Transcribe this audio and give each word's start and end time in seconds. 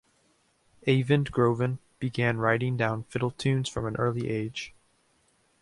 Eivind 0.87 1.29
Groven 1.29 1.77
began 1.99 2.37
writing 2.37 2.75
down 2.75 3.03
fiddle 3.03 3.29
tunes 3.29 3.69
from 3.69 3.85
an 3.85 3.95
early 3.97 4.31
age. 4.31 4.73